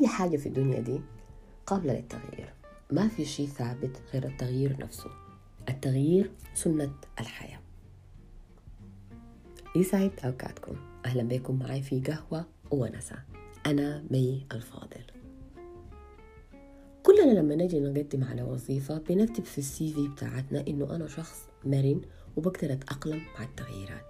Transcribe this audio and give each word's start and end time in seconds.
أي 0.00 0.06
حاجة 0.06 0.36
في 0.36 0.46
الدنيا 0.46 0.80
دي 0.80 1.00
قابلة 1.66 1.92
للتغيير. 1.92 2.54
ما 2.90 3.08
في 3.08 3.24
شيء 3.24 3.46
ثابت 3.46 4.02
غير 4.14 4.26
التغيير 4.26 4.76
نفسه. 4.80 5.10
التغيير 5.68 6.30
سنة 6.54 6.94
الحياة. 7.20 7.60
يسعد 9.76 10.10
أوقاتكم. 10.24 10.76
أهلا 11.04 11.22
بكم. 11.22 11.58
معي 11.58 11.82
في 11.82 12.00
قهوة 12.00 12.46
ونسى 12.70 13.14
أنا 13.66 14.04
مي 14.10 14.46
الفاضل. 14.52 15.04
كلنا 17.02 17.40
لما 17.40 17.54
نجي 17.54 17.80
نقدم 17.80 18.24
على 18.24 18.42
وظيفة 18.42 18.98
بنكتب 18.98 19.44
في 19.44 19.58
السي 19.58 19.92
في 19.92 20.08
بتاعتنا 20.08 20.64
إنه 20.68 20.96
أنا 20.96 21.08
شخص 21.08 21.48
مرن 21.64 22.00
وبقدر 22.36 22.72
أتأقلم 22.72 23.22
مع 23.38 23.44
التغييرات. 23.44 24.06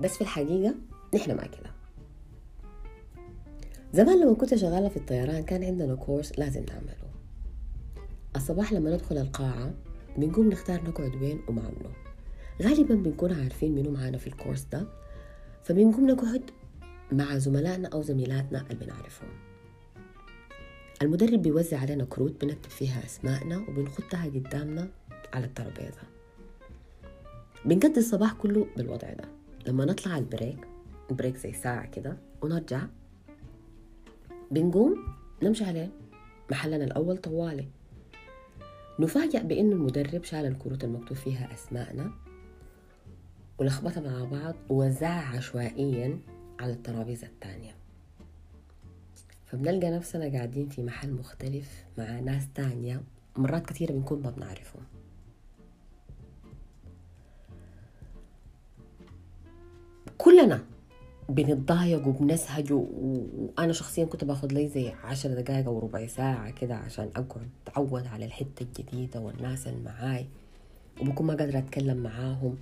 بس 0.00 0.14
في 0.14 0.20
الحقيقة 0.20 0.74
نحن 1.14 1.36
ما 1.36 1.46
كده. 1.46 1.79
زمان 3.92 4.20
لما 4.20 4.34
كنت 4.34 4.54
شغالة 4.54 4.88
في 4.88 4.96
الطيران 4.96 5.42
كان 5.42 5.64
عندنا 5.64 5.94
كورس 5.94 6.38
لازم 6.38 6.64
نعمله. 6.64 7.10
الصباح 8.36 8.72
لما 8.72 8.90
ندخل 8.94 9.18
القاعة 9.18 9.74
بنقوم 10.16 10.48
نختار 10.48 10.82
نقعد 10.84 11.16
وين 11.16 11.40
ومع 11.48 11.62
منو 11.62 11.90
غالبا 12.62 12.94
بنكون 12.94 13.32
عارفين 13.32 13.74
منو 13.74 13.90
معانا 13.90 14.18
في 14.18 14.26
الكورس 14.26 14.66
ده 14.72 14.86
فبنقوم 15.64 16.10
نقعد 16.10 16.42
مع 17.12 17.38
زملائنا 17.38 17.88
أو 17.88 18.02
زميلاتنا 18.02 18.64
اللي 18.70 18.84
بنعرفهم. 18.84 19.28
المدرب 21.02 21.42
بيوزع 21.42 21.78
علينا 21.78 22.04
كروت 22.04 22.44
بنكتب 22.44 22.70
فيها 22.70 23.04
أسماءنا 23.04 23.58
وبنخطها 23.58 24.24
قدامنا 24.24 24.88
على 25.32 25.46
الترابيزة. 25.46 26.02
بنقضي 27.64 28.00
الصباح 28.00 28.32
كله 28.32 28.66
بالوضع 28.76 29.12
ده. 29.12 29.24
لما 29.66 29.84
نطلع 29.84 30.18
ال 30.18 30.26
break 30.26 30.66
break 31.10 31.36
زي 31.36 31.52
ساعة 31.52 31.86
كده 31.86 32.16
ونرجع 32.42 32.86
بنقوم 34.50 35.04
نمشي 35.42 35.64
عليه. 35.64 35.90
محلنا 36.50 36.84
الأول 36.84 37.16
طوالي. 37.16 37.68
نفاجأ 38.98 39.42
بإنه 39.42 39.72
المدرب 39.72 40.24
شال 40.24 40.46
الكروت 40.46 40.84
المكتوب 40.84 41.16
فيها 41.16 41.54
أسماءنا 41.54 42.12
ولخبطها 43.58 44.00
مع 44.00 44.24
بعض 44.24 44.54
ووزعها 44.68 45.36
عشوائيا 45.36 46.18
على 46.60 46.72
الترابيزة 46.72 47.26
الثانية. 47.26 47.74
فبنلقى 49.46 49.90
نفسنا 49.90 50.32
قاعدين 50.32 50.68
في 50.68 50.82
محل 50.82 51.12
مختلف 51.12 51.84
مع 51.98 52.20
ناس 52.20 52.48
تانية 52.54 53.02
مرات 53.36 53.66
كثيرة 53.66 53.92
بنكون 53.92 54.22
ما 54.22 54.30
بنعرفهم. 54.30 54.82
كلنا 60.18 60.64
بنتضايق 61.30 62.06
وبنسهج 62.08 62.72
وأنا 62.72 63.72
شخصيا 63.72 64.04
كنت 64.04 64.24
باخذ 64.24 64.52
لي 64.52 64.68
زي 64.68 64.92
عشر 65.04 65.40
دقائق 65.40 65.66
أو 65.66 65.78
ربع 65.78 66.06
ساعة 66.06 66.50
كده 66.50 66.74
عشان 66.74 67.10
أقعد 67.16 67.48
أتعود 67.66 68.06
على 68.06 68.24
الحتة 68.24 68.62
الجديدة 68.62 69.20
والناس 69.20 69.66
اللي 69.66 69.80
معاي 69.84 70.26
وبكون 71.00 71.26
ما 71.26 71.34
قادرة 71.34 71.58
أتكلم 71.58 71.96
معاهم. 71.96 72.58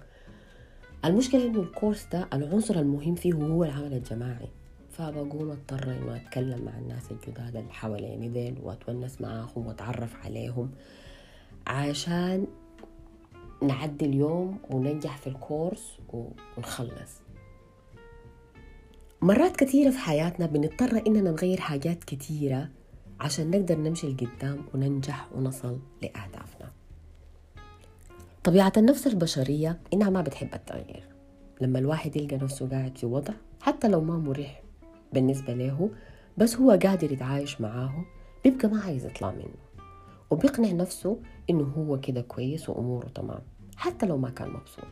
المشكلة 1.05 1.47
إنه 1.47 1.61
الكورس 1.61 2.07
ده 2.13 2.29
العنصر 2.33 2.75
المهم 2.81 3.15
فيه 3.15 3.33
هو 3.33 3.65
العمل 3.65 3.93
الجماعي 3.93 4.49
فبقوم 4.91 5.51
أضطر 5.51 5.93
إنه 5.93 6.17
أتكلم 6.17 6.65
مع 6.65 6.79
الناس 6.79 7.03
الجداد 7.11 7.57
اللي 7.57 7.73
حواليني 7.73 8.29
ديل 8.29 8.59
وأتونس 8.63 9.21
معاهم 9.21 9.67
وأتعرف 9.67 10.17
عليهم 10.25 10.71
عشان 11.67 12.47
نعدي 13.63 14.05
اليوم 14.05 14.59
وننجح 14.71 15.17
في 15.17 15.27
الكورس 15.27 15.99
ونخلص. 16.13 17.28
مرات 19.23 19.57
كثيرة 19.57 19.91
في 19.91 19.99
حياتنا 19.99 20.47
بنضطر 20.47 21.03
إننا 21.07 21.31
نغير 21.31 21.61
حاجات 21.61 22.05
كثيرة 22.05 22.69
عشان 23.21 23.51
نقدر 23.51 23.79
نمشي 23.79 24.07
لقدام 24.13 24.65
وننجح 24.75 25.29
ونصل 25.35 25.79
لأهدافنا. 26.03 26.73
طبيعة 28.45 28.73
النفس 28.77 29.07
البشرية 29.07 29.81
إنها 29.93 30.11
ما 30.11 30.21
بتحب 30.23 30.55
التغيير. 30.55 31.09
لما 31.61 31.79
الواحد 31.79 32.17
يلقى 32.17 32.37
نفسه 32.37 32.69
قاعد 32.69 32.99
في 32.99 33.07
وضع 33.07 33.35
حتى 33.61 33.89
لو 33.89 34.01
ما 34.01 34.19
مريح 34.19 34.63
بالنسبة 35.13 35.53
له 35.53 35.91
بس 36.37 36.57
هو 36.57 36.71
قادر 36.71 37.13
يتعايش 37.13 37.61
معاه 37.61 38.05
بيبقى 38.45 38.69
ما 38.69 38.81
عايز 38.81 39.07
يطلع 39.07 39.31
منه. 39.31 39.85
وبيقنع 40.31 40.73
نفسه 40.73 41.21
إنه 41.51 41.65
هو 41.65 42.01
كده 42.01 42.21
كويس 42.21 42.69
وأموره 42.69 43.09
تمام 43.09 43.41
حتى 43.77 44.07
لو 44.07 44.17
ما 44.17 44.31
كان 44.31 44.49
مبسوط. 44.51 44.85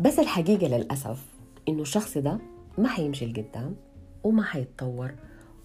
بس 0.00 0.18
الحقيقة 0.18 0.66
للأسف 0.66 1.24
إنه 1.68 1.82
الشخص 1.82 2.18
ده 2.18 2.38
ما 2.78 2.88
حيمشي 2.88 3.26
لقدام 3.26 3.76
وما 4.24 4.42
حيتطور 4.42 5.14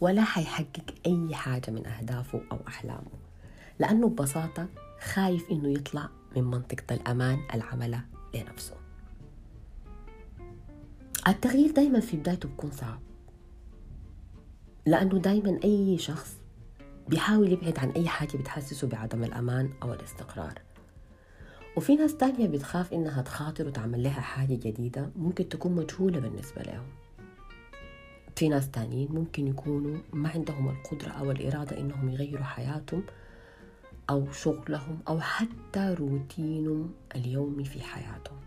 ولا 0.01 0.23
حيحقق 0.23 0.93
أي 1.05 1.35
حاجة 1.35 1.71
من 1.71 1.87
أهدافه 1.87 2.41
أو 2.51 2.57
أحلامه 2.67 3.11
لأنه 3.79 4.09
ببساطة 4.09 4.67
خايف 5.13 5.51
إنه 5.51 5.69
يطلع 5.69 6.09
من 6.35 6.43
منطقة 6.43 6.95
الأمان 6.95 7.39
العملة 7.53 8.01
لنفسه. 8.35 8.75
التغيير 11.27 11.71
دايما 11.71 11.99
في 11.99 12.17
بدايته 12.17 12.49
بيكون 12.49 12.71
صعب 12.71 12.99
لأنه 14.85 15.17
دايما 15.17 15.59
أي 15.63 15.97
شخص 15.97 16.37
بيحاول 17.07 17.51
يبعد 17.51 17.79
عن 17.79 17.89
أي 17.89 18.07
حاجة 18.07 18.37
بتحسسه 18.37 18.87
بعدم 18.87 19.23
الأمان 19.23 19.69
أو 19.83 19.93
الاستقرار. 19.93 20.61
وفي 21.77 21.95
ناس 21.95 22.17
تانية 22.17 22.47
بتخاف 22.47 22.93
إنها 22.93 23.21
تخاطر 23.21 23.67
وتعمل 23.67 24.03
لها 24.03 24.21
حاجة 24.21 24.53
جديدة 24.55 25.09
ممكن 25.15 25.49
تكون 25.49 25.75
مجهولة 25.75 26.19
بالنسبة 26.19 26.61
لهم. 26.61 26.87
في 28.35 28.49
ناس 28.49 28.71
تانيين 28.71 29.11
ممكن 29.11 29.47
يكونوا 29.47 29.97
ما 30.13 30.29
عندهم 30.29 30.69
القدرة 30.69 31.09
أو 31.09 31.31
الإرادة 31.31 31.77
إنهم 31.77 32.09
يغيروا 32.09 32.43
حياتهم 32.43 33.03
أو 34.09 34.31
شغلهم 34.31 34.99
أو 35.07 35.19
حتى 35.19 35.95
روتينهم 35.99 36.93
اليومي 37.15 37.65
في 37.65 37.81
حياتهم. 37.81 38.39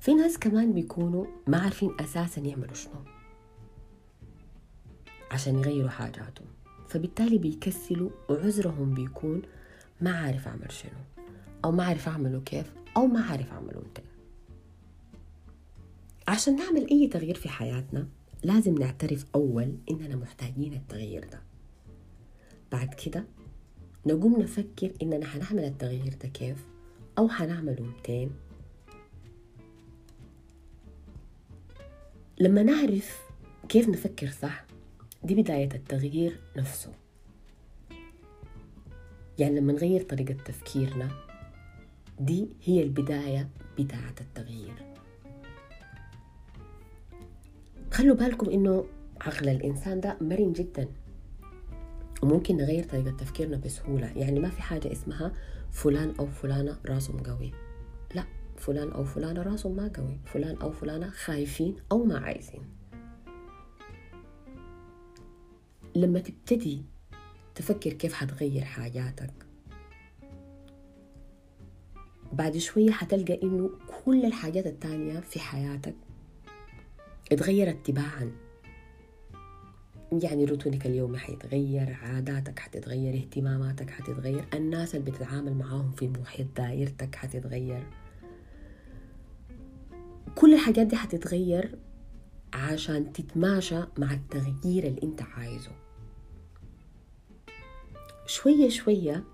في 0.00 0.14
ناس 0.14 0.38
كمان 0.38 0.72
بيكونوا 0.72 1.26
ما 1.46 1.58
عارفين 1.58 1.90
أساسا 2.00 2.40
يعملوا 2.40 2.74
شنو 2.74 3.00
عشان 5.30 5.58
يغيروا 5.58 5.90
حاجاتهم. 5.90 6.46
فبالتالي 6.88 7.38
بيكسلوا 7.38 8.10
وعذرهم 8.28 8.94
بيكون 8.94 9.42
ما 10.00 10.18
عارف 10.18 10.48
أعمل 10.48 10.72
شنو. 10.72 11.15
أو 11.66 11.72
ما 11.72 11.82
أعرف 11.82 12.08
أعمله 12.08 12.40
كيف 12.40 12.72
أو 12.96 13.06
ما 13.06 13.20
أعرف 13.20 13.52
أعمله 13.52 13.80
متى 13.80 14.02
عشان 16.28 16.56
نعمل 16.56 16.90
أي 16.90 17.06
تغيير 17.06 17.34
في 17.34 17.48
حياتنا 17.48 18.08
لازم 18.42 18.74
نعترف 18.78 19.24
أول 19.34 19.76
إننا 19.90 20.16
محتاجين 20.16 20.72
التغيير 20.72 21.24
ده. 21.24 21.42
بعد 22.72 22.94
كده 22.94 23.24
نقوم 24.06 24.40
نفكر 24.42 24.92
إننا 25.02 25.26
حنعمل 25.26 25.64
التغيير 25.64 26.14
ده 26.22 26.28
كيف 26.28 26.66
أو 27.18 27.28
حنعمله 27.28 27.82
متين 27.82 28.30
لما 32.38 32.62
نعرف 32.62 33.20
كيف 33.68 33.88
نفكر 33.88 34.30
صح 34.30 34.64
دي 35.24 35.34
بداية 35.34 35.68
التغيير 35.74 36.40
نفسه. 36.56 36.92
يعني 39.38 39.60
لما 39.60 39.72
نغير 39.72 40.02
طريقة 40.02 40.34
تفكيرنا 40.34 41.10
دي 42.20 42.48
هي 42.62 42.82
البداية 42.82 43.48
بتاعة 43.78 44.14
التغيير. 44.20 44.74
خلوا 47.92 48.16
بالكم 48.16 48.50
إنه 48.50 48.84
عقل 49.20 49.48
الإنسان 49.48 50.00
ده 50.00 50.18
مرن 50.20 50.52
جدا 50.52 50.88
وممكن 52.22 52.56
نغير 52.56 52.84
طريقة 52.84 53.10
تفكيرنا 53.10 53.56
بسهولة. 53.56 54.12
يعني 54.16 54.40
ما 54.40 54.50
في 54.50 54.62
حاجة 54.62 54.92
اسمها 54.92 55.32
فلان 55.70 56.14
أو 56.18 56.26
فلانة 56.26 56.78
راسهم 56.86 57.18
قوي. 57.18 57.52
لا 58.14 58.24
فلان 58.56 58.90
أو 58.90 59.04
فلانة 59.04 59.42
راسهم 59.42 59.76
ما 59.76 59.90
قوي. 59.96 60.18
فلان 60.24 60.56
أو 60.56 60.72
فلانة 60.72 61.10
خايفين 61.10 61.76
أو 61.92 62.04
ما 62.04 62.18
عايزين. 62.18 62.62
لما 65.94 66.18
تبتدي 66.18 66.82
تفكر 67.54 67.92
كيف 67.92 68.12
حتغير 68.12 68.64
حاجاتك 68.64 69.45
بعد 72.38 72.56
شوية 72.56 72.90
حتلقى 72.90 73.42
إنه 73.42 73.70
كل 74.04 74.24
الحاجات 74.24 74.66
التانية 74.66 75.20
في 75.20 75.40
حياتك 75.40 75.94
اتغيرت 77.32 77.86
تباعا. 77.86 78.32
يعني 80.12 80.44
روتينك 80.44 80.86
اليومي 80.86 81.18
حيتغير 81.18 81.98
عاداتك 82.02 82.58
حتتغير 82.58 83.14
اهتماماتك 83.14 83.90
حتتغير 83.90 84.44
الناس 84.54 84.94
اللي 84.94 85.10
بتتعامل 85.10 85.54
معاهم 85.54 85.92
في 85.92 86.08
محيط 86.08 86.46
دائرتك 86.56 87.14
حتتغير. 87.14 87.86
كل 90.34 90.54
الحاجات 90.54 90.86
دي 90.86 90.96
حتتغير 90.96 91.78
عشان 92.52 93.12
تتماشى 93.12 93.80
مع 93.98 94.12
التغيير 94.12 94.86
اللي 94.86 95.02
انت 95.02 95.22
عايزه. 95.22 95.72
شوية 98.26 98.68
شوية 98.68 99.24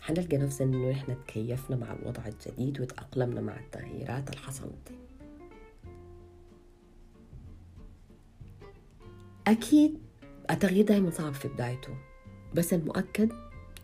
حنلقى 0.00 0.36
نفسنا 0.36 0.76
إنه 0.76 0.90
إحنا 0.92 1.14
تكيفنا 1.14 1.76
مع 1.76 1.92
الوضع 1.92 2.22
الجديد 2.26 2.80
وتأقلمنا 2.80 3.40
مع 3.40 3.58
التغييرات 3.60 4.30
اللي 4.30 4.40
حصلت. 4.40 4.92
أكيد 9.46 9.98
التغيير 10.50 10.84
دائما 10.86 11.10
صعب 11.10 11.34
في 11.34 11.48
بدايته 11.48 11.96
بس 12.54 12.72
المؤكد 12.74 13.32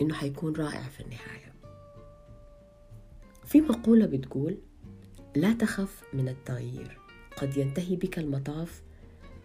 إنه 0.00 0.14
حيكون 0.14 0.56
رائع 0.56 0.82
في 0.82 1.00
النهاية. 1.00 1.52
في 3.44 3.60
مقولة 3.60 4.06
بتقول 4.06 4.58
لا 5.36 5.52
تخف 5.52 6.02
من 6.12 6.28
التغيير 6.28 6.98
قد 7.36 7.56
ينتهي 7.56 7.96
بك 7.96 8.18
المطاف 8.18 8.82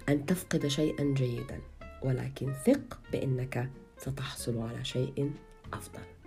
أن 0.10 0.26
تفقد 0.26 0.68
شيئا 0.68 1.14
جيدا 1.14 1.60
ولكن 2.04 2.54
ثق 2.66 3.00
بأنك 3.12 3.70
ستحصل 3.98 4.58
على 4.58 4.86
شيء 4.86 5.32
أفضل. 5.74 6.21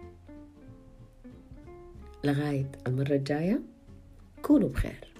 لغاية 2.25 2.67
المرة 2.87 3.13
الجاية 3.15 3.61
كونوا 4.43 4.69
بخير. 4.69 5.14